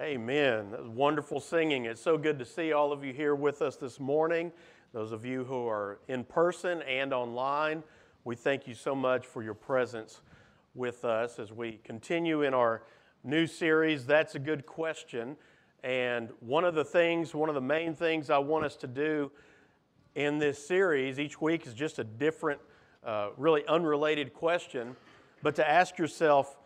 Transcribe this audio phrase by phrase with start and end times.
[0.00, 0.70] Amen.
[0.70, 1.86] That wonderful singing.
[1.86, 4.52] It's so good to see all of you here with us this morning.
[4.92, 7.82] Those of you who are in person and online,
[8.22, 10.20] we thank you so much for your presence
[10.76, 12.82] with us as we continue in our
[13.24, 14.06] new series.
[14.06, 15.36] That's a good question.
[15.82, 19.32] And one of the things, one of the main things I want us to do
[20.14, 22.60] in this series each week is just a different,
[23.04, 24.94] uh, really unrelated question,
[25.42, 26.56] but to ask yourself,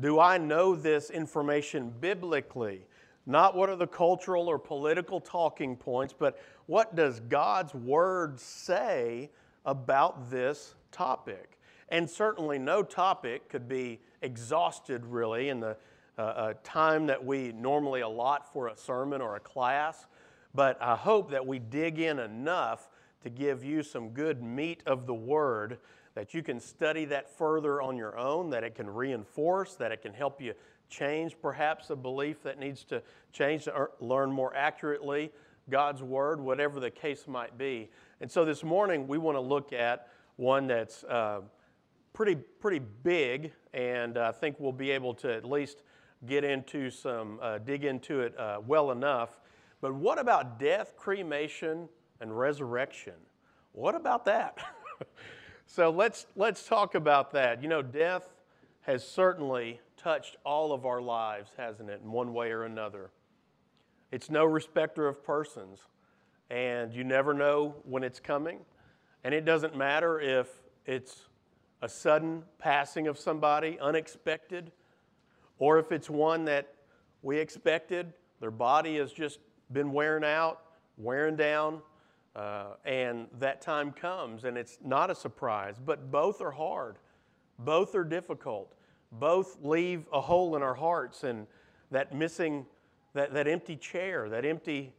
[0.00, 2.82] do I know this information biblically?
[3.26, 9.30] Not what are the cultural or political talking points, but what does God's Word say
[9.64, 11.58] about this topic?
[11.88, 15.76] And certainly, no topic could be exhausted really in the
[16.18, 20.06] uh, uh, time that we normally allot for a sermon or a class.
[20.54, 22.88] But I hope that we dig in enough
[23.22, 25.78] to give you some good meat of the Word
[26.16, 30.00] that you can study that further on your own, that it can reinforce, that it
[30.00, 30.54] can help you
[30.88, 33.02] change perhaps a belief that needs to
[33.32, 35.30] change to learn more accurately
[35.68, 37.90] God's Word, whatever the case might be.
[38.22, 41.42] And so this morning we want to look at one that's uh,
[42.14, 45.82] pretty, pretty big, and I think we'll be able to at least
[46.24, 49.38] get into some, uh, dig into it uh, well enough.
[49.82, 51.90] But what about death, cremation,
[52.22, 53.16] and resurrection?
[53.72, 54.56] What about that?
[55.66, 57.62] So let's, let's talk about that.
[57.62, 58.28] You know, death
[58.82, 63.10] has certainly touched all of our lives, hasn't it, in one way or another?
[64.12, 65.80] It's no respecter of persons,
[66.48, 68.60] and you never know when it's coming.
[69.24, 70.46] And it doesn't matter if
[70.86, 71.26] it's
[71.82, 74.70] a sudden passing of somebody, unexpected,
[75.58, 76.72] or if it's one that
[77.22, 79.40] we expected, their body has just
[79.72, 80.60] been wearing out,
[80.96, 81.82] wearing down,
[82.36, 86.96] uh, and that time comes, and it's not a surprise, but both are hard.
[87.58, 88.74] Both are difficult.
[89.10, 91.46] Both leave a hole in our hearts, and
[91.90, 92.66] that missing,
[93.14, 94.92] that, that empty chair, that empty,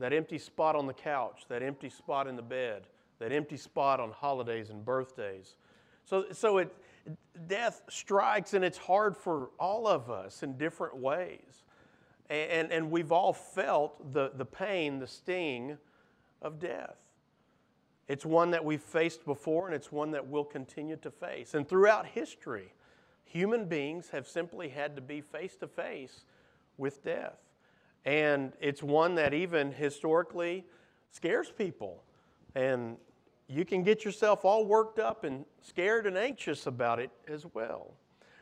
[0.00, 2.88] that empty spot on the couch, that empty spot in the bed,
[3.20, 5.54] that empty spot on holidays and birthdays.
[6.04, 6.74] So, so it,
[7.46, 11.64] death strikes, and it's hard for all of us in different ways.
[12.28, 15.78] And, and, and we've all felt the, the pain, the sting
[16.42, 16.96] of death.
[18.08, 21.54] It's one that we've faced before, and it's one that we'll continue to face.
[21.54, 22.72] And throughout history,
[23.24, 26.24] human beings have simply had to be face to face
[26.78, 27.38] with death.
[28.04, 30.64] And it's one that even historically
[31.10, 32.04] scares people.
[32.54, 32.96] And
[33.48, 37.94] you can get yourself all worked up and scared and anxious about it as well.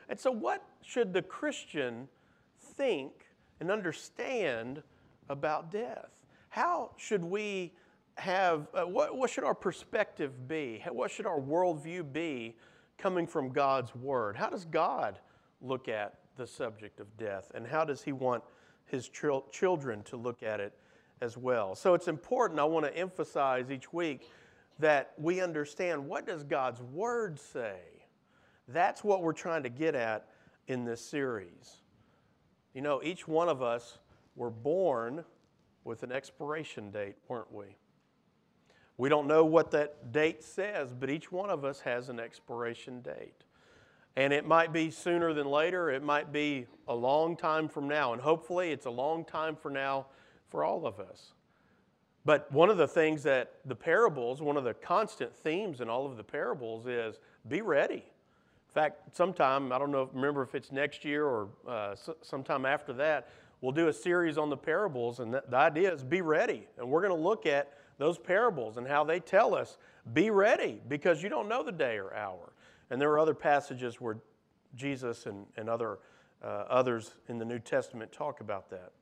[0.09, 2.09] And so, what should the Christian
[2.77, 3.13] think
[3.61, 4.83] and understand
[5.31, 6.11] about death?
[6.51, 7.73] How should we
[8.17, 10.83] have, uh, what, what should our perspective be?
[10.91, 12.57] What should our worldview be
[12.99, 14.37] coming from God's Word?
[14.37, 15.19] How does God
[15.61, 17.51] look at the subject of death?
[17.55, 18.43] And how does He want
[18.87, 20.73] His chil- children to look at it
[21.21, 21.75] as well?
[21.75, 24.29] So it's important, I want to emphasize each week
[24.79, 27.79] that we understand what does God's Word say?
[28.69, 30.29] That's what we're trying to get at
[30.69, 31.83] in this series.
[32.73, 33.99] You know, each one of us
[34.37, 35.25] were born
[35.85, 37.77] with an expiration date, weren't we?
[38.97, 43.01] We don't know what that date says, but each one of us has an expiration
[43.01, 43.45] date.
[44.17, 48.13] And it might be sooner than later, it might be a long time from now,
[48.13, 50.07] and hopefully it's a long time from now
[50.49, 51.33] for all of us.
[52.25, 56.07] But one of the things that the parables, one of the constant themes in all
[56.07, 57.19] of the parables is
[57.49, 57.97] be ready.
[57.97, 62.93] In fact, sometime, I don't know, remember if it's next year or uh, sometime after
[62.95, 63.29] that,
[63.61, 66.67] we'll do a series on the parables, and the idea is be ready.
[66.79, 69.79] And we're going to look at those parables and how they tell us
[70.13, 72.53] be ready because you don't know the day or hour.
[72.91, 74.19] And there are other passages where
[74.75, 75.99] Jesus and, and other,
[76.43, 78.93] uh, others in the New Testament talk about that.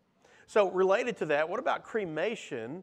[0.47, 2.83] So, related to that, what about cremation?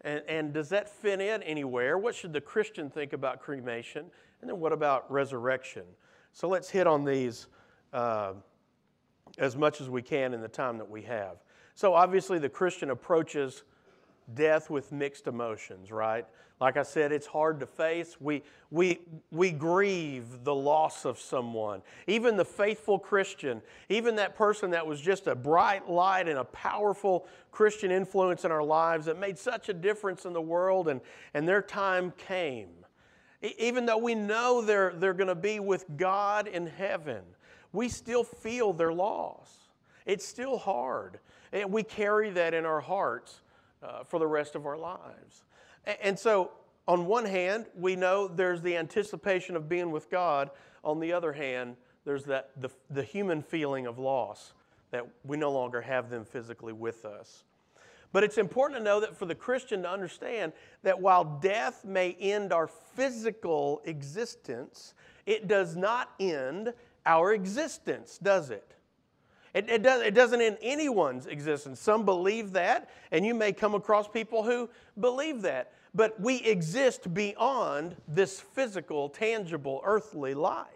[0.00, 1.98] And, and does that fit in anywhere?
[1.98, 4.06] What should the Christian think about cremation?
[4.40, 5.82] And then what about resurrection?
[6.32, 7.46] So, let's hit on these
[7.92, 8.32] uh,
[9.38, 11.36] as much as we can in the time that we have.
[11.74, 13.64] So, obviously, the Christian approaches
[14.32, 16.26] death with mixed emotions, right?
[16.60, 18.16] Like I said, it's hard to face.
[18.20, 19.00] We, we,
[19.30, 21.82] we grieve the loss of someone.
[22.06, 26.44] Even the faithful Christian, even that person that was just a bright light and a
[26.44, 31.00] powerful Christian influence in our lives that made such a difference in the world, and,
[31.34, 32.68] and their time came.
[33.58, 37.22] Even though we know they're, they're going to be with God in heaven,
[37.72, 39.68] we still feel their loss.
[40.06, 41.18] It's still hard.
[41.52, 43.40] And we carry that in our hearts
[43.84, 45.44] uh, for the rest of our lives.
[46.02, 46.50] And so,
[46.88, 50.50] on one hand, we know there's the anticipation of being with God.
[50.82, 54.52] On the other hand, there's that the, the human feeling of loss
[54.90, 57.44] that we no longer have them physically with us.
[58.12, 60.52] But it's important to know that for the Christian to understand
[60.84, 64.94] that while death may end our physical existence,
[65.26, 66.72] it does not end
[67.04, 68.73] our existence, does it?
[69.54, 71.78] It, it, does, it doesn't end anyone's existence.
[71.80, 74.68] Some believe that, and you may come across people who
[74.98, 75.72] believe that.
[75.94, 80.66] But we exist beyond this physical, tangible, earthly life.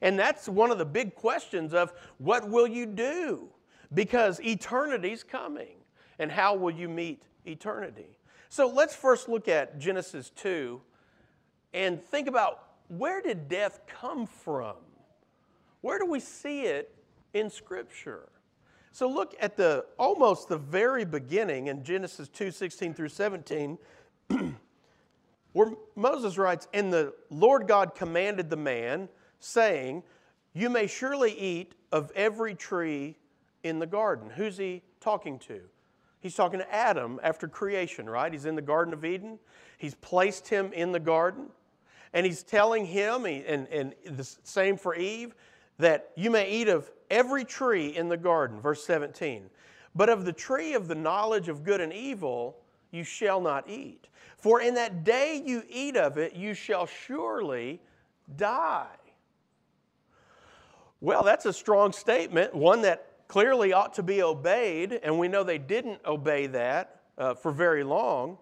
[0.00, 3.48] And that's one of the big questions of what will you do?
[3.92, 5.76] Because eternity's coming
[6.18, 8.18] and how will you meet eternity?
[8.48, 10.80] So let's first look at Genesis 2
[11.74, 14.76] and think about where did death come from?
[15.82, 16.94] Where do we see it
[17.34, 18.28] in Scripture?
[18.92, 23.78] So look at the almost the very beginning in Genesis 2 16 through 17,
[25.52, 29.08] where Moses writes, And the Lord God commanded the man,
[29.40, 30.02] saying,
[30.54, 33.16] You may surely eat of every tree
[33.62, 34.30] in the garden.
[34.30, 35.60] Who's he talking to?
[36.20, 38.32] He's talking to Adam after creation, right?
[38.32, 39.38] He's in the Garden of Eden.
[39.78, 41.46] He's placed him in the garden.
[42.12, 45.34] And he's telling him, and, and the same for Eve,
[45.78, 49.48] that you may eat of every tree in the garden, verse 17.
[49.94, 52.56] But of the tree of the knowledge of good and evil
[52.90, 54.08] you shall not eat.
[54.36, 57.80] For in that day you eat of it, you shall surely
[58.36, 58.86] die.
[61.00, 65.44] Well, that's a strong statement, one that clearly ought to be obeyed, and we know
[65.44, 68.38] they didn't obey that uh, for very long.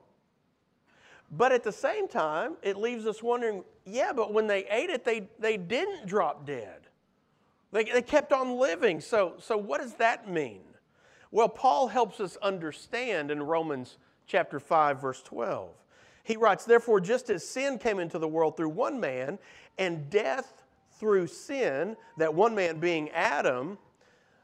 [1.31, 5.05] But at the same time, it leaves us wondering yeah, but when they ate it,
[5.05, 6.86] they, they didn't drop dead.
[7.73, 9.01] They, they kept on living.
[9.01, 10.63] So, so, what does that mean?
[11.31, 15.71] Well, Paul helps us understand in Romans chapter 5, verse 12.
[16.23, 19.39] He writes, Therefore, just as sin came into the world through one man,
[19.79, 20.65] and death
[20.99, 23.79] through sin, that one man being Adam,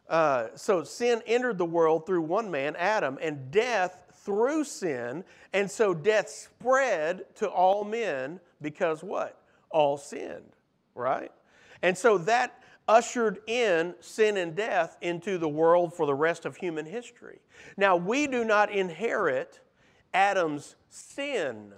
[0.08, 5.24] uh, so sin entered the world through one man, Adam, and death through sin.
[5.52, 9.40] And so death spread to all men because what?
[9.70, 10.52] All sinned,
[10.94, 11.32] right?
[11.82, 16.56] And so that ushered in sin and death into the world for the rest of
[16.56, 17.38] human history.
[17.76, 19.60] Now, we do not inherit
[20.12, 21.72] Adam's sin.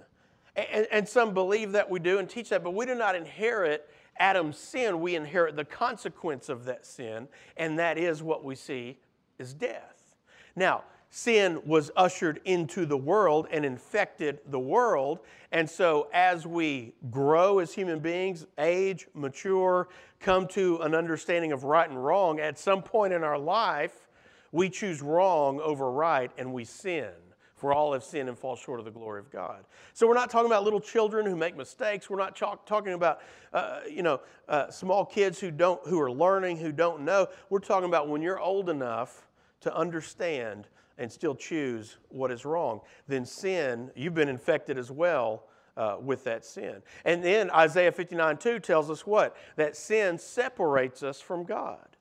[0.55, 3.89] And, and, some believe that we do and teach that, but we do not inherit
[4.17, 7.27] Adam's sin, we inherit the consequence of that sin,
[7.57, 8.97] and that is what we see
[9.37, 10.15] is death.
[10.55, 15.19] Now, sin was ushered into the world and infected the world.
[15.51, 19.87] And so, as we grow as human beings, age, mature,
[20.19, 24.07] come to an understanding of right and wrong, at some point in our life,
[24.51, 27.09] we choose wrong over right and we sin.
[27.55, 29.63] For all have sinned and fall short of the glory of God.
[29.93, 32.09] So we're not talking about little children who make mistakes.
[32.09, 33.21] We're not talking about
[33.53, 34.19] uh, you know
[34.49, 37.27] uh, small kids who don't who are learning who don't know.
[37.49, 39.25] We're talking about when you're old enough
[39.61, 40.67] to understand
[40.97, 42.81] and still choose what is wrong.
[43.07, 45.43] Then sin, you've been infected as well.
[45.77, 46.81] Uh, with that sin.
[47.03, 49.35] And then Isaiah 59 2 tells us what?
[49.57, 51.97] That sin separates us from God.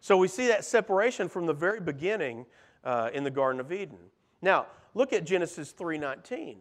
[0.00, 2.46] So we see that separation from the very beginning
[2.84, 3.98] uh, in the Garden of Eden.
[4.40, 6.58] Now, look at Genesis 3:19,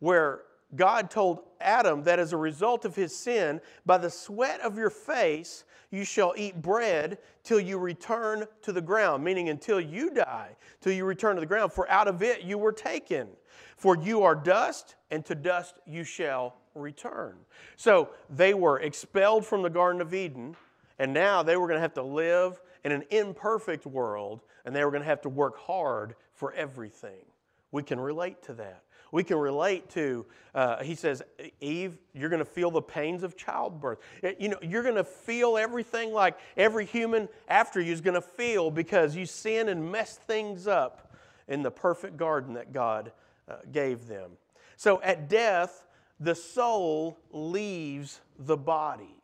[0.00, 0.42] where
[0.76, 4.90] God told Adam that as a result of his sin, by the sweat of your
[4.90, 10.56] face you shall eat bread till you return to the ground, meaning until you die,
[10.80, 13.28] till you return to the ground, for out of it you were taken.
[13.76, 17.36] For you are dust, and to dust you shall return.
[17.76, 20.56] So they were expelled from the Garden of Eden,
[20.98, 24.84] and now they were going to have to live in an imperfect world, and they
[24.84, 27.24] were going to have to work hard for everything.
[27.72, 28.83] We can relate to that.
[29.14, 31.22] We can relate to, uh, he says,
[31.60, 34.00] Eve, you're going to feel the pains of childbirth.
[34.40, 38.20] You know, you're going to feel everything like every human after you is going to
[38.20, 41.14] feel because you sin and mess things up
[41.46, 43.12] in the perfect garden that God
[43.48, 44.32] uh, gave them.
[44.76, 45.86] So at death,
[46.18, 49.22] the soul leaves the body.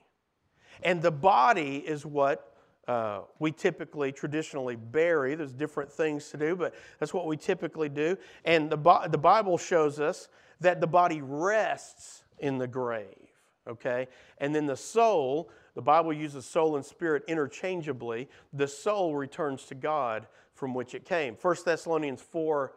[0.84, 2.49] And the body is what
[2.90, 5.36] uh, we typically traditionally bury.
[5.36, 8.16] There's different things to do, but that's what we typically do.
[8.44, 10.28] And the, the Bible shows us
[10.58, 13.30] that the body rests in the grave,
[13.68, 14.08] okay?
[14.38, 18.28] And then the soul, the Bible uses soul and spirit interchangeably.
[18.52, 21.36] The soul returns to God from which it came.
[21.40, 22.72] 1 Thessalonians 4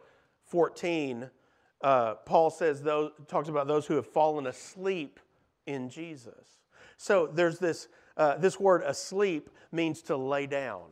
[0.46, 1.28] 14,
[1.80, 5.18] uh, Paul says, those, talks about those who have fallen asleep
[5.66, 6.60] in Jesus.
[6.98, 10.82] So there's this uh, this word asleep means to lay down,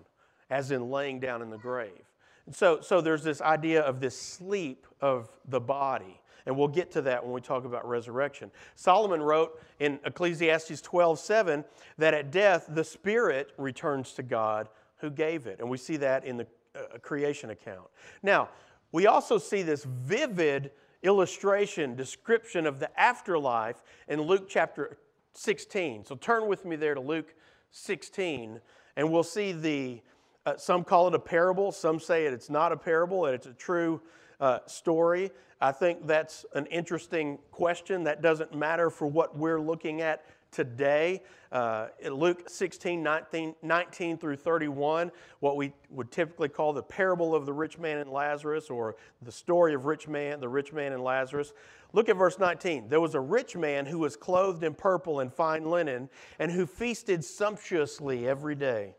[0.50, 2.02] as in laying down in the grave.
[2.46, 6.20] And so, so there's this idea of this sleep of the body.
[6.44, 8.50] And we'll get to that when we talk about resurrection.
[8.74, 11.64] Solomon wrote in Ecclesiastes 12 7
[11.98, 15.60] that at death the spirit returns to God who gave it.
[15.60, 17.86] And we see that in the uh, creation account.
[18.22, 18.48] Now,
[18.90, 24.98] we also see this vivid illustration, description of the afterlife in Luke chapter
[25.32, 26.04] 16.
[26.04, 27.34] So turn with me there to Luke
[27.70, 28.60] 16,
[28.96, 30.00] and we'll see the,
[30.46, 33.46] uh, some call it a parable, some say it, it's not a parable, and it's
[33.46, 34.00] a true
[34.40, 35.30] uh, story.
[35.60, 38.04] I think that's an interesting question.
[38.04, 41.22] That doesn't matter for what we're looking at today.
[41.50, 47.44] Uh, Luke 16, 19, 19, through 31, what we would typically call the parable of
[47.44, 51.02] the rich man and Lazarus, or the story of rich man, the rich man and
[51.02, 51.52] Lazarus.
[51.92, 52.88] Look at verse 19.
[52.88, 56.66] There was a rich man who was clothed in purple and fine linen, and who
[56.66, 58.94] feasted sumptuously every day.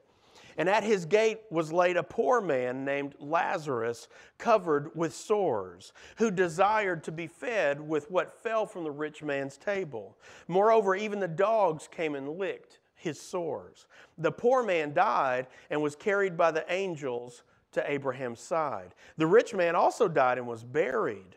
[0.58, 4.08] And at his gate was laid a poor man named Lazarus,
[4.38, 9.58] covered with sores, who desired to be fed with what fell from the rich man's
[9.58, 10.18] table.
[10.48, 13.88] Moreover, even the dogs came and licked his sores.
[14.18, 17.44] The poor man died and was carried by the angels
[17.74, 18.94] to Abraham's side.
[19.18, 21.36] The rich man also died and was buried.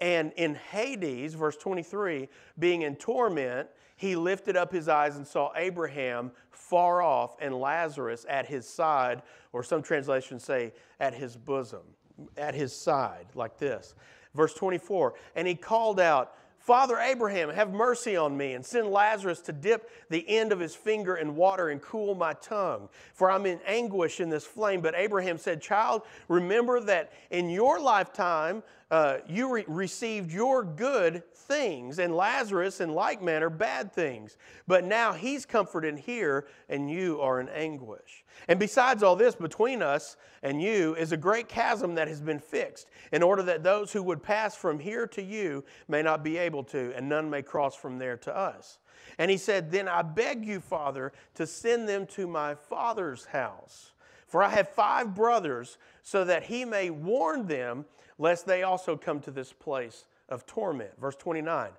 [0.00, 5.52] And in Hades, verse 23, being in torment, he lifted up his eyes and saw
[5.56, 9.22] Abraham far off and Lazarus at his side,
[9.52, 11.82] or some translations say at his bosom,
[12.36, 13.94] at his side, like this.
[14.34, 16.34] Verse 24, and he called out,
[16.64, 20.74] Father Abraham, have mercy on me and send Lazarus to dip the end of his
[20.74, 24.80] finger in water and cool my tongue, for I'm in anguish in this flame.
[24.80, 31.22] But Abraham said, Child, remember that in your lifetime uh, you re- received your good
[31.34, 34.38] things, and Lazarus in like manner bad things.
[34.66, 38.23] But now he's comforted here, and you are in anguish.
[38.48, 42.38] And besides all this, between us and you is a great chasm that has been
[42.38, 46.36] fixed, in order that those who would pass from here to you may not be
[46.36, 48.78] able to, and none may cross from there to us.
[49.18, 53.92] And he said, Then I beg you, Father, to send them to my father's house.
[54.26, 57.84] For I have five brothers, so that he may warn them
[58.18, 60.90] lest they also come to this place of torment.
[61.00, 61.70] Verse 29.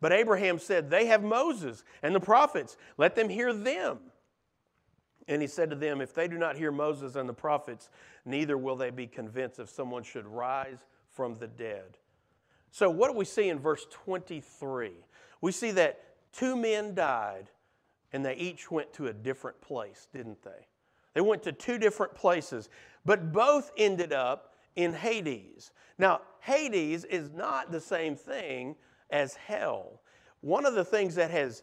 [0.00, 3.98] But Abraham said, They have Moses and the prophets, let them hear them.
[5.28, 7.88] And he said to them, If they do not hear Moses and the prophets,
[8.24, 11.98] neither will they be convinced if someone should rise from the dead.
[12.70, 14.90] So, what do we see in verse 23?
[15.40, 16.00] We see that
[16.32, 17.50] two men died
[18.12, 20.66] and they each went to a different place, didn't they?
[21.14, 22.68] They went to two different places,
[23.04, 25.70] but both ended up in Hades.
[25.98, 28.76] Now, Hades is not the same thing
[29.10, 30.00] as hell.
[30.40, 31.62] One of the things that has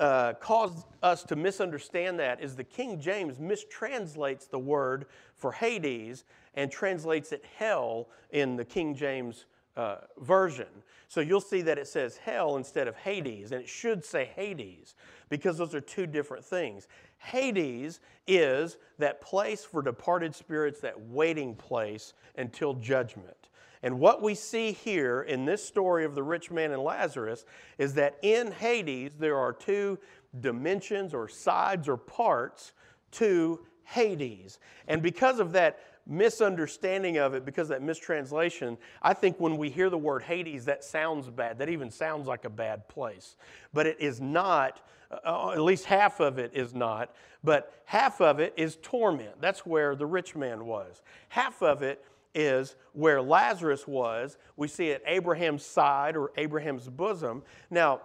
[0.00, 6.24] uh, caused us to misunderstand that is the King James mistranslates the word for Hades
[6.54, 9.44] and translates it hell in the King James
[9.76, 10.66] uh, version.
[11.08, 14.94] So you'll see that it says hell instead of Hades, and it should say Hades
[15.28, 16.88] because those are two different things.
[17.18, 23.49] Hades is that place for departed spirits, that waiting place until judgment.
[23.82, 27.44] And what we see here in this story of the rich man and Lazarus
[27.78, 29.98] is that in Hades there are two
[30.38, 32.72] dimensions or sides or parts
[33.12, 34.58] to Hades.
[34.86, 39.70] And because of that misunderstanding of it, because of that mistranslation, I think when we
[39.70, 41.58] hear the word Hades, that sounds bad.
[41.58, 43.36] That even sounds like a bad place.
[43.72, 44.80] But it is not,
[45.24, 49.40] uh, at least half of it is not, but half of it is torment.
[49.40, 51.02] That's where the rich man was.
[51.28, 54.38] Half of it is where Lazarus was.
[54.56, 57.42] We see it Abraham's side or Abraham's bosom.
[57.70, 58.00] Now,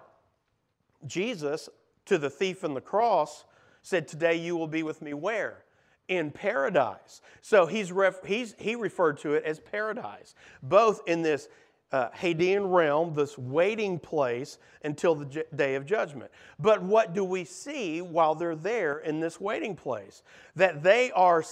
[1.06, 1.70] Jesus,
[2.06, 3.46] to the thief on the cross,
[3.82, 5.64] said, Today you will be with me where?
[6.08, 7.22] In paradise.
[7.42, 11.48] So he's, ref, he's he referred to it as paradise, both in this
[11.92, 16.32] uh, Hadean realm, this waiting place until the j- day of judgment.
[16.60, 20.24] But what do we see while they're there in this waiting place?
[20.56, 21.44] That they are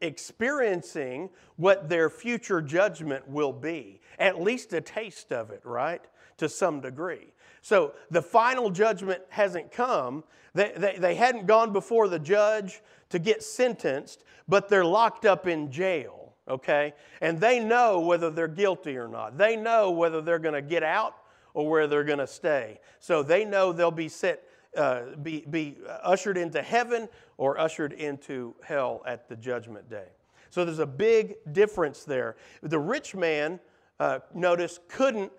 [0.00, 6.04] experiencing what their future judgment will be, at least a taste of it, right?
[6.38, 7.32] To some degree.
[7.62, 10.22] So the final judgment hasn't come.
[10.54, 15.46] They, they, they hadn't gone before the judge to get sentenced, but they're locked up
[15.46, 16.17] in jail
[16.48, 16.94] okay?
[17.20, 19.38] And they know whether they're guilty or not.
[19.38, 21.14] They know whether they're going to get out
[21.54, 22.80] or where they're going to stay.
[23.00, 24.42] So they know they'll be set,
[24.76, 30.08] uh, be, be ushered into heaven or ushered into hell at the judgment day.
[30.50, 32.36] So there's a big difference there.
[32.62, 33.60] The rich man,
[34.00, 35.32] uh, notice, couldn't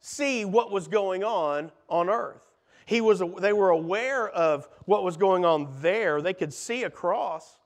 [0.00, 2.42] see what was going on on earth.
[2.86, 6.20] He was, they were aware of what was going on there.
[6.20, 7.59] They could see across,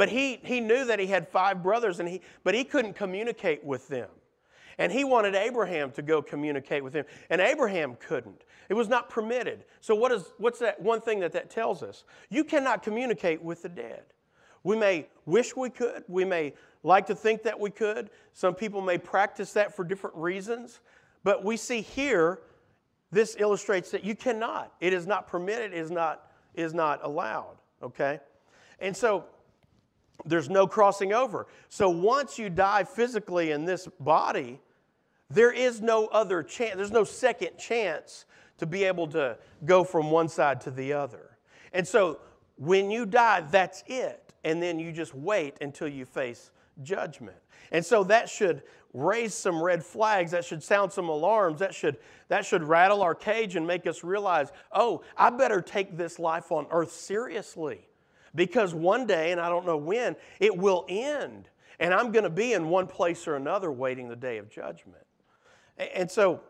[0.00, 3.62] but he, he knew that he had five brothers, and he, but he couldn't communicate
[3.62, 4.08] with them.
[4.78, 8.44] And he wanted Abraham to go communicate with him, and Abraham couldn't.
[8.70, 9.64] It was not permitted.
[9.82, 12.04] So, what is, what's that one thing that that tells us?
[12.30, 14.04] You cannot communicate with the dead.
[14.62, 16.04] We may wish we could.
[16.08, 18.08] We may like to think that we could.
[18.32, 20.80] Some people may practice that for different reasons.
[21.24, 22.38] But we see here,
[23.12, 24.72] this illustrates that you cannot.
[24.80, 27.56] It is not permitted, it is not, is not allowed.
[27.82, 28.18] Okay?
[28.78, 29.26] And so
[30.24, 31.46] there's no crossing over.
[31.68, 34.60] So once you die physically in this body,
[35.28, 38.24] there is no other chance, there's no second chance
[38.58, 41.38] to be able to go from one side to the other.
[41.72, 42.18] And so
[42.56, 44.34] when you die, that's it.
[44.44, 46.50] And then you just wait until you face
[46.82, 47.36] judgment.
[47.72, 48.62] And so that should
[48.92, 51.98] raise some red flags, that should sound some alarms, that should,
[52.28, 56.50] that should rattle our cage and make us realize, oh, I better take this life
[56.50, 57.86] on earth seriously.
[58.34, 61.48] Because one day, and I don't know when, it will end.
[61.78, 65.06] And I'm going to be in one place or another waiting the day of judgment.
[65.78, 66.40] And so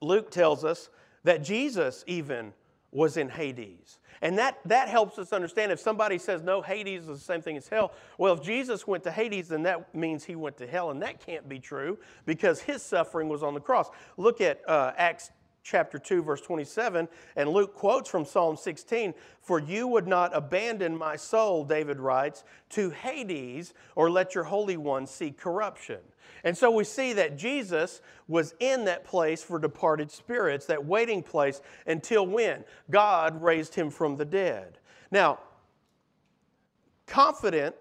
[0.00, 0.90] Luke tells us
[1.22, 2.52] that Jesus even
[2.90, 3.98] was in Hades.
[4.22, 7.56] And that, that helps us understand if somebody says, no, Hades is the same thing
[7.56, 7.92] as hell.
[8.16, 10.90] Well, if Jesus went to Hades, then that means he went to hell.
[10.90, 13.90] And that can't be true because his suffering was on the cross.
[14.16, 15.30] Look at uh, Acts
[15.64, 20.96] chapter 2, verse 27, and Luke quotes from Psalm 16 For you would not abandon
[20.96, 25.98] my soul, David writes, to Hades, or let your Holy One see corruption.
[26.44, 31.22] And so we see that Jesus was in that place for departed spirits, that waiting
[31.22, 32.64] place until when?
[32.90, 34.78] God raised him from the dead.
[35.10, 35.38] Now,
[37.06, 37.74] confident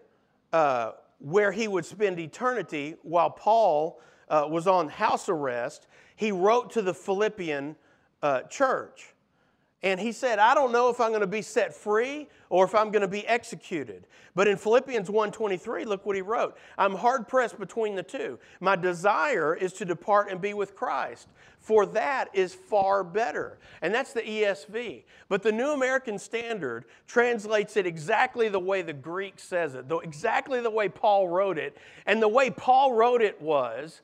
[0.54, 4.00] uh, where he would spend eternity while Paul
[4.30, 7.76] uh, was on house arrest, he wrote to the Philippian
[8.22, 9.14] uh, church.
[9.84, 12.74] And he said, I don't know if I'm going to be set free or if
[12.74, 14.08] I'm going to be executed.
[14.34, 16.58] But in Philippians 1:23, look what he wrote.
[16.78, 18.40] I'm hard pressed between the two.
[18.62, 21.28] My desire is to depart and be with Christ,
[21.60, 23.60] for that is far better.
[23.82, 25.04] And that's the ESV.
[25.28, 30.62] But the New American Standard translates it exactly the way the Greek says it, exactly
[30.62, 31.78] the way Paul wrote it.
[32.06, 34.02] And the way Paul wrote it was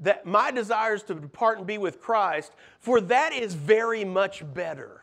[0.00, 4.42] that my desire is to depart and be with Christ, for that is very much
[4.54, 5.02] better.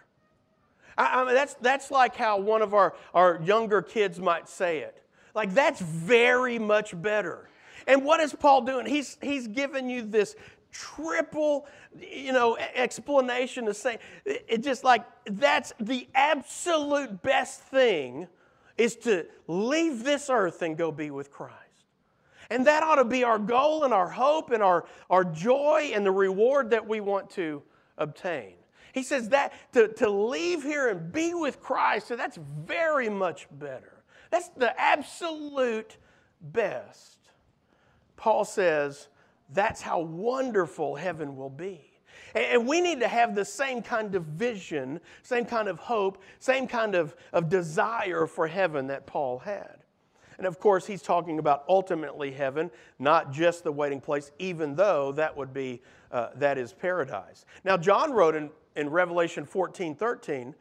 [0.98, 4.80] I, I mean, that's, that's like how one of our, our younger kids might say
[4.80, 5.02] it.
[5.34, 7.50] Like, that's very much better.
[7.88, 8.86] And what is Paul doing?
[8.86, 10.36] He's, he's giving you this
[10.72, 11.68] triple,
[12.00, 18.28] you know, explanation to say, it just like, that's the absolute best thing
[18.78, 21.65] is to leave this earth and go be with Christ.
[22.50, 26.06] And that ought to be our goal and our hope and our, our joy and
[26.06, 27.64] the reward that we want to
[27.98, 28.54] obtain.
[28.94, 33.48] He says that to, to leave here and be with Christ, so that's very much
[33.52, 34.04] better.
[34.32, 35.98] That's the absolute
[36.42, 37.20] best.
[38.16, 39.10] Paul says
[39.52, 41.92] that's how wonderful heaven will be.
[42.34, 46.68] And we need to have the same kind of vision, same kind of hope, same
[46.68, 49.85] kind of, of desire for heaven that Paul had.
[50.38, 52.70] And of course, he's talking about ultimately heaven,
[53.00, 57.46] not just the waiting place, even though that would be, uh, that is paradise.
[57.64, 60.56] Now, John wrote in, in Revelation 14 13,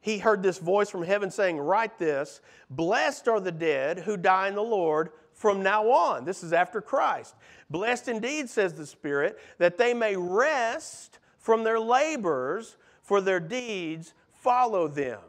[0.00, 4.48] he heard this voice from heaven saying, Write this Blessed are the dead who die
[4.48, 6.24] in the Lord from now on.
[6.24, 7.34] This is after Christ.
[7.70, 14.14] Blessed indeed, says the Spirit, that they may rest from their labors, for their deeds
[14.32, 15.20] follow them.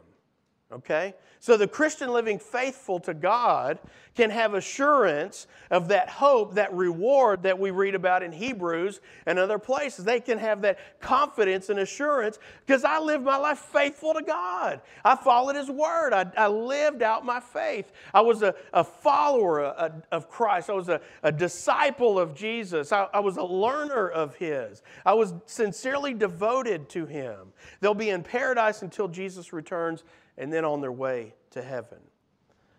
[0.70, 1.14] Okay?
[1.46, 3.78] So the Christian living faithful to God
[4.16, 9.38] can have assurance of that hope, that reward that we read about in Hebrews and
[9.38, 10.04] other places.
[10.04, 14.80] They can have that confidence and assurance because I lived my life faithful to God.
[15.04, 16.12] I followed His word.
[16.12, 17.92] I, I lived out my faith.
[18.12, 20.68] I was a, a follower a, of Christ.
[20.68, 22.90] I was a, a disciple of Jesus.
[22.90, 24.82] I, I was a learner of His.
[25.04, 27.52] I was sincerely devoted to Him.
[27.80, 30.02] They'll be in paradise until Jesus returns
[30.38, 31.98] and then on their way to heaven.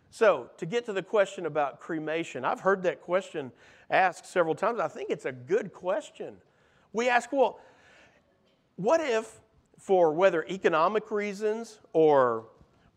[0.09, 3.51] So, to get to the question about cremation, I've heard that question
[3.89, 4.79] asked several times.
[4.79, 6.37] I think it's a good question.
[6.93, 7.59] We ask, well,
[8.77, 9.41] what if,
[9.77, 12.45] for whether economic reasons or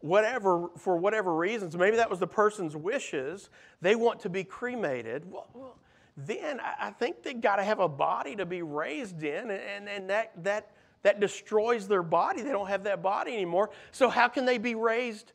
[0.00, 5.30] whatever, for whatever reasons, maybe that was the person's wishes, they want to be cremated?
[5.30, 5.76] Well,
[6.16, 10.10] then I think they've got to have a body to be raised in, and, and
[10.10, 10.70] that, that
[11.02, 12.42] that destroys their body.
[12.42, 13.70] They don't have that body anymore.
[13.92, 15.32] So, how can they be raised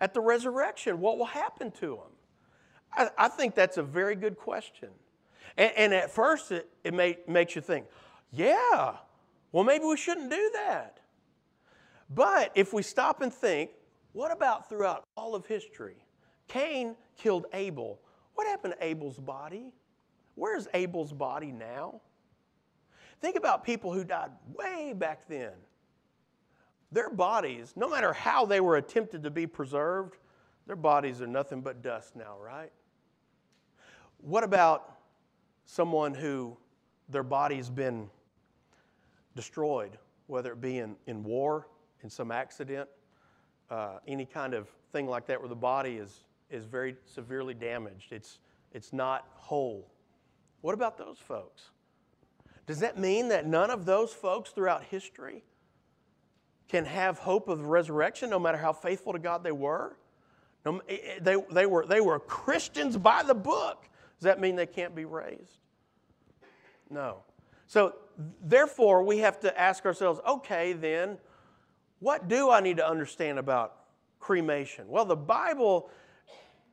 [0.00, 1.00] at the resurrection?
[1.00, 2.12] What will happen to them?
[2.92, 4.88] I, I think that's a very good question.
[5.56, 7.86] And, and at first, it, it may, makes you think,
[8.32, 8.94] yeah,
[9.52, 11.00] well, maybe we shouldn't do that.
[12.10, 13.70] But if we stop and think,
[14.12, 15.96] what about throughout all of history?
[16.48, 18.00] Cain killed Abel.
[18.34, 19.72] What happened to Abel's body?
[20.34, 22.00] Where's Abel's body now?
[23.20, 25.52] Think about people who died way back then.
[26.92, 30.16] Their bodies, no matter how they were attempted to be preserved,
[30.66, 32.72] their bodies are nothing but dust now, right?
[34.18, 34.98] What about
[35.64, 36.56] someone who
[37.08, 38.08] their body's been
[39.34, 41.68] destroyed, whether it be in, in war,
[42.02, 42.88] in some accident,
[43.70, 48.12] uh, any kind of thing like that where the body is, is very severely damaged?
[48.12, 48.38] It's,
[48.72, 49.90] it's not whole.
[50.60, 51.70] What about those folks?
[52.68, 55.42] Does that mean that none of those folks throughout history
[56.68, 59.96] can have hope of resurrection no matter how faithful to God they were?
[60.66, 63.88] Eh, eh, they, they, were, they were Christians by the book.
[64.18, 65.60] Does that mean they can't be raised?
[66.90, 67.22] No.
[67.66, 67.94] So,
[68.44, 71.16] therefore, we have to ask ourselves okay, then,
[72.00, 73.76] what do I need to understand about
[74.20, 74.88] cremation?
[74.88, 75.90] Well, the Bible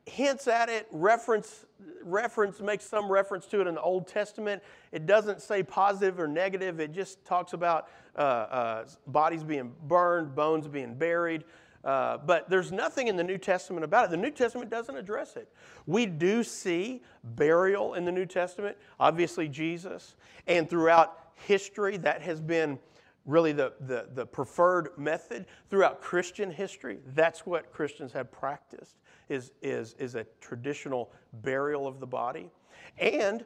[0.06, 1.66] hints at it, reference,
[2.02, 4.62] reference, makes some reference to it in the Old Testament.
[4.92, 10.34] It doesn't say positive or negative, it just talks about uh, uh, bodies being burned,
[10.34, 11.44] bones being buried.
[11.84, 14.10] Uh, but there's nothing in the New Testament about it.
[14.10, 15.48] The New Testament doesn't address it.
[15.86, 20.16] We do see burial in the New Testament, obviously, Jesus.
[20.48, 22.78] And throughout history, that has been
[23.24, 25.46] really the, the, the preferred method.
[25.70, 28.96] Throughout Christian history, that's what Christians have practiced,
[29.28, 31.10] is, is, is a traditional
[31.42, 32.50] burial of the body.
[32.98, 33.44] And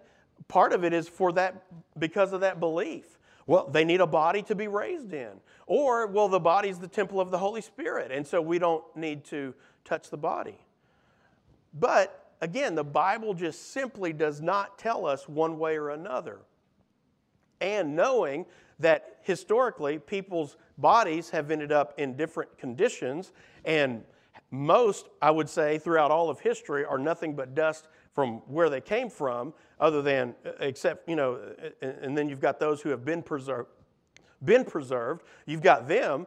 [0.49, 1.65] part of it is for that,
[1.99, 3.19] because of that belief.
[3.47, 5.41] Well, they need a body to be raised in.
[5.67, 9.25] Or, well, the body's the temple of the Holy Spirit, and so we don't need
[9.27, 10.59] to touch the body.
[11.75, 16.39] But again, the Bible just simply does not tell us one way or another.
[17.61, 18.47] And knowing
[18.79, 23.33] that historically people's bodies have ended up in different conditions,
[23.65, 24.05] and
[24.51, 28.81] most, I would say, throughout all of history are nothing but dust from where they
[28.81, 31.39] came from, other than, uh, except, you know,
[31.81, 33.69] and then you've got those who have been preserved.
[34.45, 35.23] Been preserved.
[35.47, 36.27] You've got them,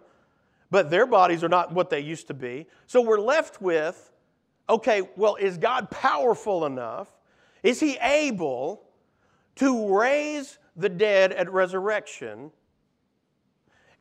[0.72, 2.68] but their bodies are not what they used to be.
[2.88, 4.12] So we're left with
[4.70, 7.10] okay, well, is God powerful enough?
[7.64, 8.84] Is He able
[9.56, 12.52] to raise the dead at resurrection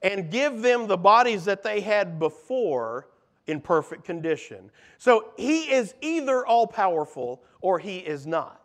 [0.03, 3.09] and give them the bodies that they had before
[3.47, 4.71] in perfect condition?
[4.99, 8.63] So He is either all powerful or He is not.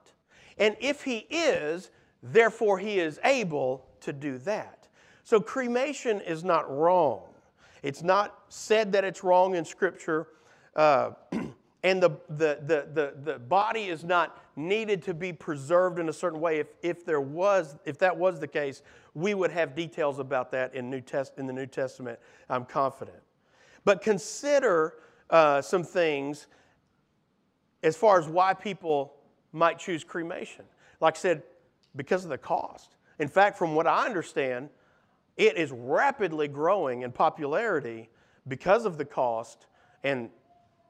[0.57, 1.91] And if he is,
[2.23, 4.87] therefore he is able to do that.
[5.23, 7.23] So cremation is not wrong.
[7.83, 10.27] It's not said that it's wrong in Scripture.
[10.75, 11.11] Uh,
[11.83, 16.13] and the, the, the, the, the body is not needed to be preserved in a
[16.13, 16.59] certain way.
[16.59, 18.81] If, if, there was, if that was the case,
[19.13, 23.19] we would have details about that in, New Test, in the New Testament, I'm confident.
[23.87, 24.95] But consider
[25.29, 26.47] uh, some things
[27.81, 29.13] as far as why people
[29.53, 30.65] might choose cremation.
[30.99, 31.43] Like I said,
[31.95, 32.97] because of the cost.
[33.17, 34.71] In fact, from what I understand,
[35.37, 38.09] it is rapidly growing in popularity
[38.49, 39.67] because of the cost
[40.03, 40.31] and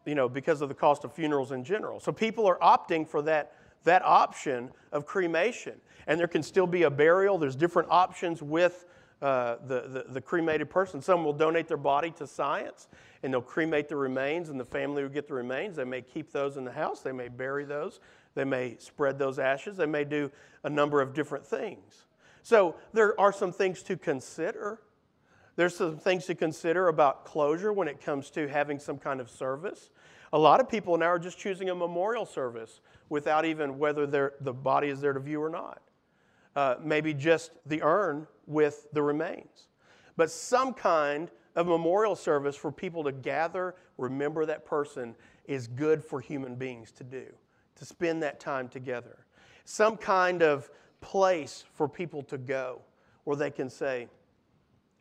[0.07, 1.99] you know because of the cost of funerals in general.
[1.99, 5.73] So people are opting for that that option of cremation.
[6.07, 7.38] And there can still be a burial.
[7.38, 8.86] There's different options with
[9.21, 11.01] uh, the, the, the, cremated person.
[11.01, 12.88] Some will donate their body to science
[13.23, 15.75] and they'll cremate the remains, and the family will get the remains.
[15.75, 17.99] They may keep those in the house, they may bury those,
[18.38, 19.77] they may spread those ashes.
[19.77, 20.30] They may do
[20.63, 22.06] a number of different things.
[22.43, 24.80] So there are some things to consider.
[25.56, 29.32] There's some things to consider about closure when it comes to having some kind of
[29.32, 29.89] service.
[30.34, 34.53] A lot of people now are just choosing a memorial service without even whether the
[34.53, 35.82] body is there to view or not.
[36.56, 39.67] Uh, maybe just the urn with the remains.
[40.15, 46.03] But some kind of memorial service for people to gather, remember that person, is good
[46.03, 47.25] for human beings to do
[47.75, 49.25] to spend that time together.
[49.65, 52.81] Some kind of place for people to go
[53.23, 54.07] where they can say,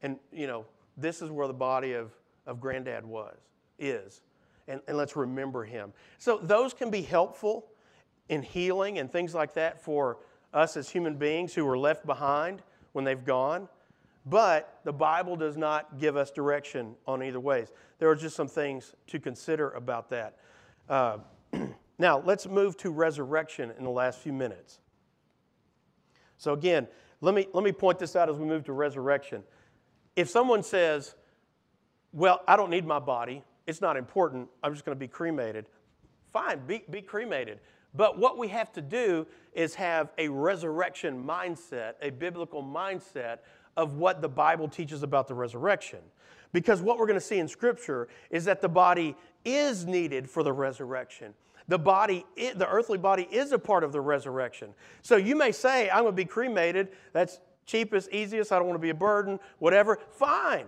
[0.03, 2.13] and you know, this is where the body of,
[2.47, 3.37] of granddad was,
[3.79, 4.21] is.
[4.69, 5.93] And, and let's remember him.
[6.19, 7.67] So those can be helpful
[8.29, 10.19] in healing and things like that for
[10.53, 12.63] us as human beings who are left behind
[12.97, 13.69] when they've gone.
[14.25, 17.69] But the Bible does not give us direction on either ways.
[17.99, 20.39] There are just some things to consider about that.
[20.89, 21.19] Uh,
[21.99, 24.81] Now, let's move to resurrection in the last few minutes.
[26.37, 26.89] So, again,
[27.21, 29.43] let me, let me point this out as we move to resurrection.
[30.15, 31.15] If someone says,
[32.13, 35.67] Well, I don't need my body, it's not important, I'm just going to be cremated,
[36.33, 37.61] fine, be, be cremated.
[37.97, 43.39] But what we have to do is have a resurrection mindset, a biblical mindset
[43.77, 46.01] of what the Bible teaches about the resurrection.
[46.53, 50.43] Because what we're going to see in Scripture is that the body is needed for
[50.43, 51.35] the resurrection.
[51.69, 54.73] The body, the earthly body is a part of the resurrection.
[55.03, 56.89] So you may say, I'm going to be cremated.
[57.13, 58.53] That's cheapest, easiest.
[58.53, 59.99] I don't want to be a burden, whatever.
[60.13, 60.67] Fine.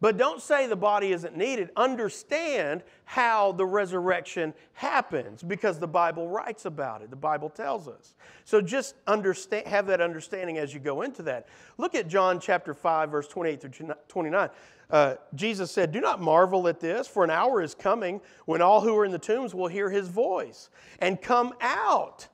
[0.00, 1.70] But don't say the body isn't needed.
[1.76, 7.10] Understand how the resurrection happens because the Bible writes about it.
[7.10, 8.14] The Bible tells us.
[8.44, 11.48] So just understand, have that understanding as you go into that.
[11.78, 14.50] Look at John chapter 5, verse 28 through 29.
[14.90, 18.80] Uh, Jesus said, Do not marvel at this, for an hour is coming when all
[18.80, 22.28] who are in the tombs will hear his voice and come out.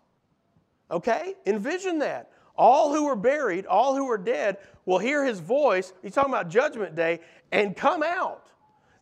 [0.90, 1.34] Okay?
[1.46, 2.30] Envision that.
[2.56, 5.92] All who are buried, all who are dead, will hear his voice.
[6.02, 8.50] He's talking about judgment day and come out.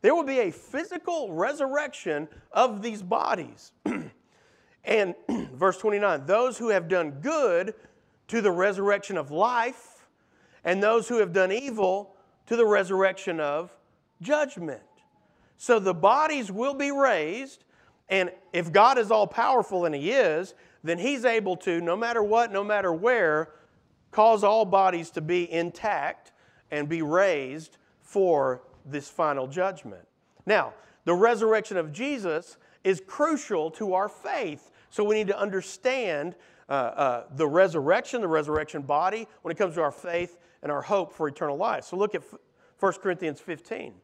[0.01, 3.73] There will be a physical resurrection of these bodies.
[4.85, 5.15] and
[5.55, 7.75] verse 29 those who have done good
[8.29, 10.07] to the resurrection of life,
[10.65, 13.77] and those who have done evil to the resurrection of
[14.23, 14.81] judgment.
[15.59, 17.65] So the bodies will be raised,
[18.09, 22.23] and if God is all powerful, and He is, then He's able to, no matter
[22.23, 23.51] what, no matter where,
[24.11, 26.33] cause all bodies to be intact
[26.71, 30.07] and be raised for this final judgment.
[30.47, 34.71] Now, the resurrection of Jesus is crucial to our faith.
[34.91, 36.35] So we need to understand
[36.69, 40.83] uh, uh, the resurrection, the resurrection body, when it comes to our faith and our
[40.83, 41.85] hope for eternal life.
[41.85, 42.23] So look at
[42.79, 43.95] 1 Corinthians 15.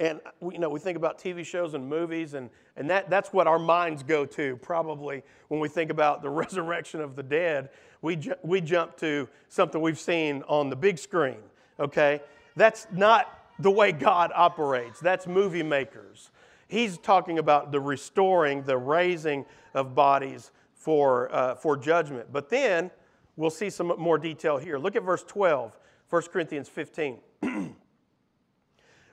[0.00, 3.34] And we, you know, we think about TV shows and movies, and, and that, that's
[3.34, 7.68] what our minds go to probably when we think about the resurrection of the dead.
[8.00, 11.36] We, ju- we jump to something we've seen on the big screen,
[11.78, 12.22] okay?
[12.56, 16.30] That's not the way God operates, that's movie makers.
[16.66, 22.32] He's talking about the restoring, the raising of bodies for, uh, for judgment.
[22.32, 22.90] But then
[23.36, 24.78] we'll see some more detail here.
[24.78, 25.76] Look at verse 12,
[26.08, 27.18] 1 Corinthians 15.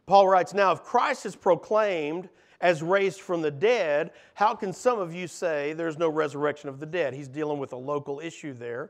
[0.07, 2.29] Paul writes, Now, if Christ is proclaimed
[2.61, 6.79] as raised from the dead, how can some of you say there's no resurrection of
[6.79, 7.13] the dead?
[7.13, 8.89] He's dealing with a local issue there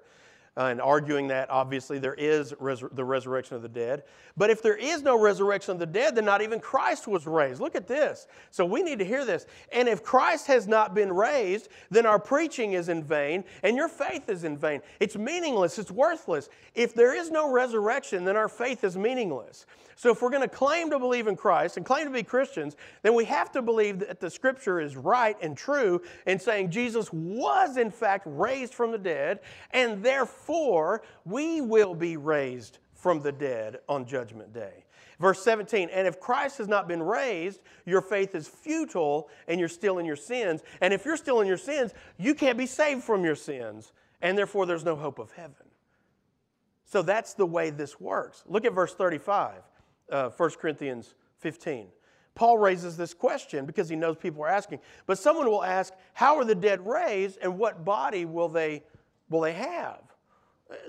[0.57, 4.03] uh, and arguing that obviously there is res- the resurrection of the dead.
[4.35, 7.61] But if there is no resurrection of the dead, then not even Christ was raised.
[7.61, 8.27] Look at this.
[8.49, 9.45] So we need to hear this.
[9.71, 13.87] And if Christ has not been raised, then our preaching is in vain and your
[13.87, 14.81] faith is in vain.
[14.99, 16.49] It's meaningless, it's worthless.
[16.73, 19.67] If there is no resurrection, then our faith is meaningless.
[19.95, 22.75] So if we're going to claim to believe in Christ and claim to be Christians,
[23.01, 27.11] then we have to believe that the scripture is right and true in saying Jesus
[27.11, 29.39] was in fact raised from the dead,
[29.71, 30.46] and therefore
[31.25, 34.85] we will be raised from the dead on judgment day.
[35.19, 39.69] Verse 17, and if Christ has not been raised, your faith is futile and you're
[39.69, 40.61] still in your sins.
[40.79, 44.37] And if you're still in your sins, you can't be saved from your sins, and
[44.37, 45.55] therefore there's no hope of heaven.
[46.85, 48.43] So that's the way this works.
[48.45, 49.55] Look at verse 35
[50.11, 51.87] uh, 1 Corinthians 15.
[52.35, 54.79] Paul raises this question because he knows people are asking.
[55.07, 58.83] But someone will ask, How are the dead raised and what body will they,
[59.29, 60.01] will they have?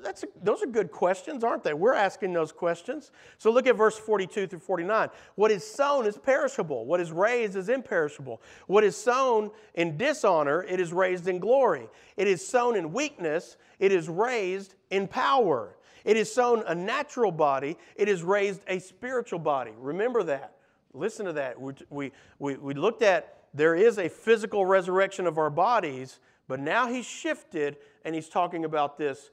[0.03, 1.73] That's a, those are good questions, aren't they?
[1.73, 3.13] We're asking those questions.
[3.39, 5.09] So look at verse 42 through 49.
[5.37, 8.43] What is sown is perishable, what is raised is imperishable.
[8.67, 11.89] What is sown in dishonor, it is raised in glory.
[12.17, 15.77] It is sown in weakness, it is raised in power.
[16.05, 19.73] It is sown a natural body, it is raised a spiritual body.
[19.79, 20.55] Remember that.
[20.95, 21.61] Listen to that.
[21.61, 26.61] We, we, we, we looked at there is a physical resurrection of our bodies, but
[26.61, 29.31] now he's shifted and he's talking about this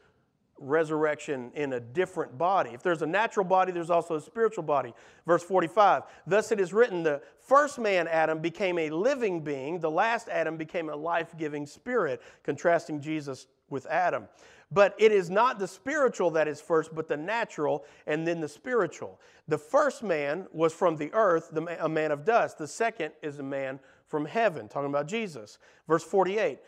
[0.58, 2.72] resurrection in a different body.
[2.74, 4.94] If there's a natural body, there's also a spiritual body.
[5.26, 9.92] Verse 45 Thus it is written, the first man, Adam, became a living being, the
[9.92, 14.28] last Adam became a life giving spirit, contrasting Jesus with Adam.
[14.72, 18.50] But it is not the spiritual that is first, but the natural, and then the
[18.50, 19.20] spiritual.
[19.48, 22.58] The first man was from the earth, a man of dust.
[22.58, 25.60] The second is a man from heaven, talking about Jesus.
[25.88, 26.60] Verse 48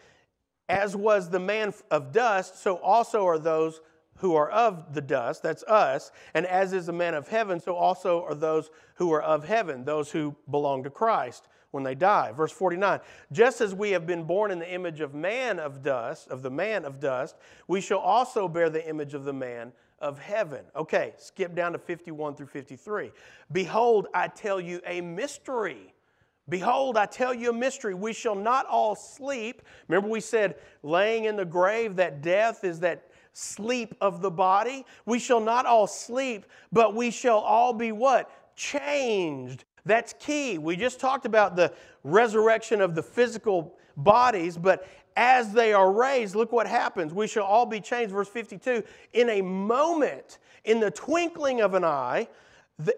[0.69, 3.81] As was the man of dust, so also are those
[4.17, 7.75] who are of the dust, that's us, and as is the man of heaven, so
[7.75, 12.31] also are those who are of heaven, those who belong to Christ when they die.
[12.31, 12.99] Verse 49
[13.31, 16.49] Just as we have been born in the image of man of dust, of the
[16.49, 17.35] man of dust,
[17.67, 20.65] we shall also bear the image of the man of heaven.
[20.75, 23.11] Okay, skip down to 51 through 53.
[23.51, 25.93] Behold, I tell you a mystery.
[26.49, 27.93] Behold, I tell you a mystery.
[27.93, 29.61] We shall not all sleep.
[29.87, 34.85] Remember, we said laying in the grave, that death is that sleep of the body.
[35.05, 38.55] We shall not all sleep, but we shall all be what?
[38.55, 40.57] Changed that's key.
[40.57, 46.35] We just talked about the resurrection of the physical bodies, but as they are raised,
[46.35, 47.13] look what happens.
[47.13, 48.13] We shall all be changed.
[48.13, 48.83] Verse 52
[49.13, 52.27] in a moment, in the twinkling of an eye,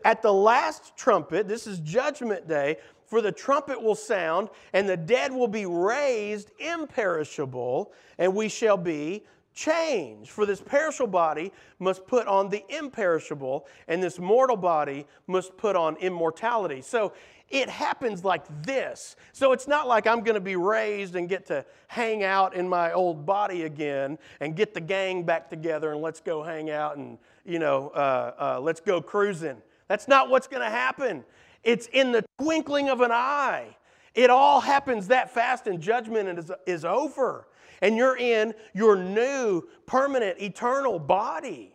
[0.03, 2.77] at the last trumpet, this is judgment day,
[3.10, 8.78] for the trumpet will sound, and the dead will be raised imperishable, and we shall
[8.78, 10.30] be changed.
[10.30, 15.76] For this perishable body must put on the imperishable, and this mortal body must put
[15.76, 16.82] on immortality.
[16.82, 17.13] So
[17.50, 19.15] it happens like this.
[19.34, 22.69] So it's not like I'm going to be raised and get to hang out in
[22.69, 26.98] my old body again and get the gang back together and let's go hang out
[26.98, 29.58] and, you know, uh, uh, let's go cruising.
[29.88, 31.24] That's not what's going to happen.
[31.63, 33.76] It's in the twinkling of an eye.
[34.15, 37.48] It all happens that fast, and judgment is, is over.
[37.82, 41.74] And you're in your new, permanent, eternal body.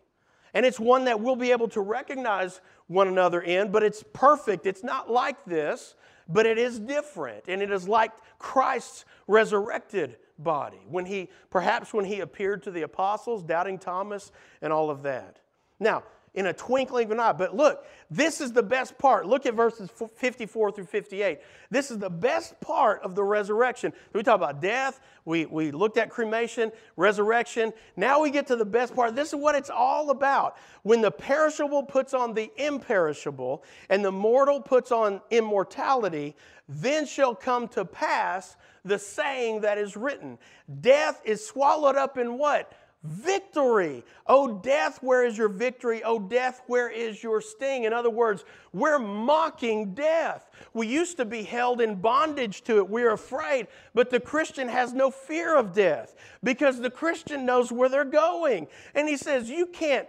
[0.53, 4.65] And it's one that we'll be able to recognize one another in, but it's perfect.
[4.65, 5.95] It's not like this,
[6.29, 7.45] but it is different.
[7.47, 10.79] And it is like Christ's resurrected body.
[10.87, 15.39] When he, perhaps when he appeared to the apostles, doubting Thomas, and all of that.
[15.79, 16.03] Now,
[16.35, 17.31] in a twinkling of an eye.
[17.31, 19.25] But look, this is the best part.
[19.25, 21.39] Look at verses 54 through 58.
[21.71, 23.93] This is the best part of the resurrection.
[24.13, 27.73] We talk about death, we, we looked at cremation, resurrection.
[27.95, 29.15] Now we get to the best part.
[29.15, 30.57] This is what it's all about.
[30.83, 36.35] When the perishable puts on the imperishable, and the mortal puts on immortality,
[36.67, 40.37] then shall come to pass the saying that is written
[40.81, 42.71] Death is swallowed up in what?
[43.05, 44.03] Victory.
[44.27, 46.01] Oh, death, where is your victory?
[46.03, 47.83] Oh, death, where is your sting?
[47.83, 50.49] In other words, we're mocking death.
[50.73, 52.89] We used to be held in bondage to it.
[52.89, 53.67] We're afraid.
[53.93, 58.67] But the Christian has no fear of death because the Christian knows where they're going.
[58.93, 60.07] And he says, You can't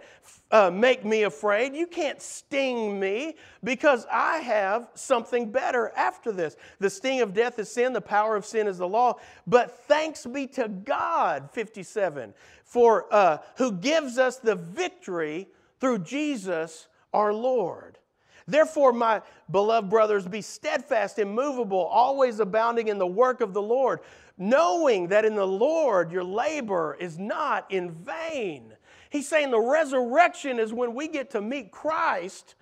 [0.51, 1.75] uh, make me afraid.
[1.75, 6.55] You can't sting me because I have something better after this.
[6.79, 9.15] The sting of death is sin, the power of sin is the law.
[9.45, 12.33] But thanks be to God, 57,
[12.67, 15.47] for uh, who gives us the victory
[15.79, 17.97] through Jesus our Lord.
[18.45, 24.01] Therefore, my beloved brothers, be steadfast, immovable, always abounding in the work of the Lord,
[24.37, 28.73] knowing that in the Lord your labor is not in vain.
[29.09, 32.55] He's saying the resurrection is when we get to meet Christ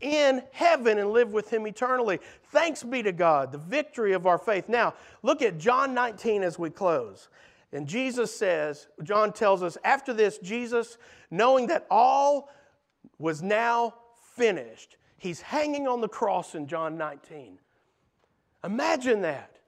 [0.00, 2.20] in heaven and live with him eternally.
[2.52, 4.68] Thanks be to God, the victory of our faith.
[4.68, 7.28] Now, look at John 19 as we close.
[7.72, 10.96] And Jesus says, John tells us, after this, Jesus,
[11.30, 12.50] knowing that all
[13.18, 13.94] was now
[14.36, 17.58] finished, He's hanging on the cross in John 19.
[18.64, 19.58] Imagine that.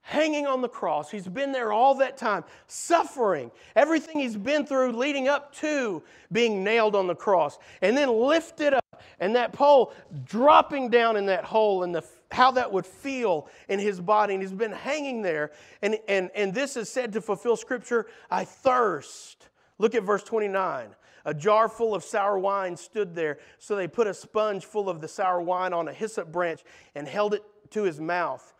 [0.00, 1.10] Hanging on the cross.
[1.10, 6.64] He's been there all that time, suffering, everything he's been through leading up to being
[6.64, 9.92] nailed on the cross, and then lifted up, and that pole
[10.24, 14.34] dropping down in that hole, and the, how that would feel in his body.
[14.34, 15.50] And he's been hanging there,
[15.82, 19.48] and, and, and this is said to fulfill Scripture I thirst.
[19.78, 20.94] Look at verse 29.
[21.24, 25.00] A jar full of sour wine stood there, so they put a sponge full of
[25.00, 26.62] the sour wine on a hyssop branch
[26.94, 28.54] and held it to his mouth.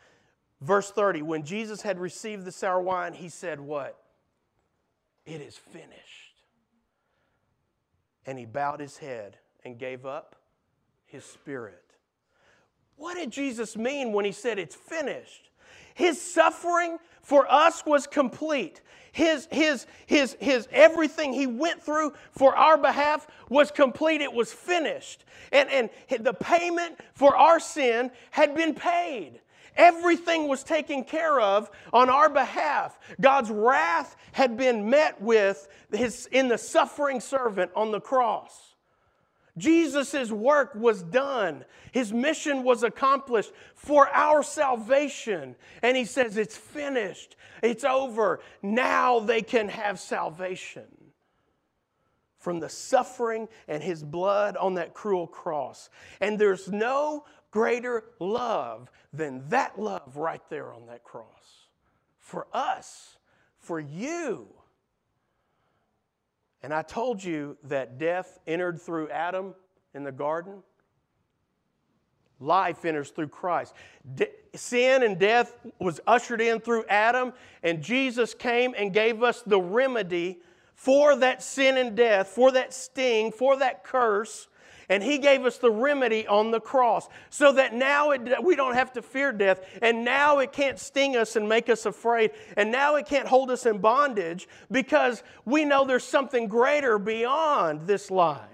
[0.60, 3.98] Verse 30 When Jesus had received the sour wine, he said, What?
[5.24, 6.42] It is finished.
[8.26, 10.36] And he bowed his head and gave up
[11.06, 11.87] his spirit.
[12.98, 15.50] What did Jesus mean when he said it's finished?
[15.94, 18.82] His suffering for us was complete.
[19.12, 24.20] His, his, his, his everything he went through for our behalf was complete.
[24.20, 25.24] It was finished.
[25.52, 25.90] And, and
[26.24, 29.40] the payment for our sin had been paid.
[29.76, 32.98] Everything was taken care of on our behalf.
[33.20, 38.74] God's wrath had been met with his, in the suffering servant on the cross.
[39.58, 41.64] Jesus' work was done.
[41.92, 45.56] His mission was accomplished for our salvation.
[45.82, 47.36] And he says, It's finished.
[47.62, 48.40] It's over.
[48.62, 50.86] Now they can have salvation
[52.38, 55.90] from the suffering and his blood on that cruel cross.
[56.20, 61.66] And there's no greater love than that love right there on that cross.
[62.18, 63.16] For us,
[63.58, 64.48] for you.
[66.62, 69.54] And I told you that death entered through Adam
[69.94, 70.62] in the garden.
[72.40, 73.74] Life enters through Christ.
[74.14, 79.42] De- sin and death was ushered in through Adam, and Jesus came and gave us
[79.42, 80.40] the remedy
[80.74, 84.47] for that sin and death, for that sting, for that curse
[84.88, 88.74] and He gave us the remedy on the cross so that now it, we don't
[88.74, 89.60] have to fear death.
[89.82, 92.30] And now it can't sting us and make us afraid.
[92.56, 97.86] And now it can't hold us in bondage because we know there's something greater beyond
[97.86, 98.48] this life.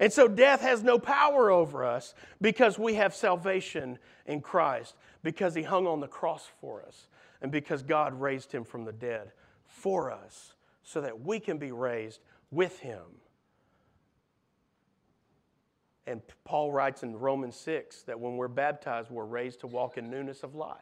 [0.00, 5.54] And so death has no power over us because we have salvation in Christ, because
[5.54, 7.08] He hung on the cross for us,
[7.42, 9.32] and because God raised Him from the dead
[9.66, 13.02] for us so that we can be raised with Him.
[16.08, 20.10] And Paul writes in Romans 6 that when we're baptized, we're raised to walk in
[20.10, 20.78] newness of life.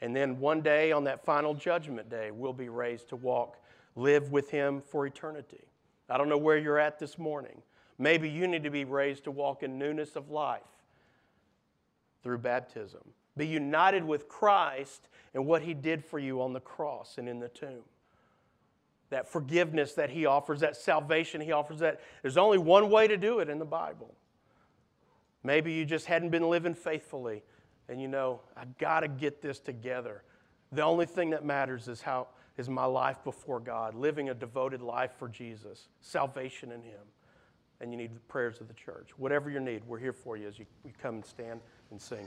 [0.00, 3.56] And then one day, on that final judgment day, we'll be raised to walk
[3.94, 5.64] live with Him for eternity.
[6.10, 7.62] I don't know where you're at this morning.
[7.98, 10.60] Maybe you need to be raised to walk in newness of life
[12.24, 13.00] through baptism.
[13.36, 17.38] Be united with Christ and what He did for you on the cross and in
[17.38, 17.84] the tomb.
[19.10, 23.16] That forgiveness that He offers, that salvation He offers, that there's only one way to
[23.16, 24.14] do it in the Bible.
[25.44, 27.42] Maybe you just hadn't been living faithfully
[27.88, 30.22] and you know, I got to get this together.
[30.72, 34.80] The only thing that matters is how is my life before God, living a devoted
[34.80, 37.00] life for Jesus, salvation in Him.
[37.80, 39.10] And you need the prayers of the church.
[39.18, 42.26] Whatever your need, we're here for you as you, you come and stand and sing.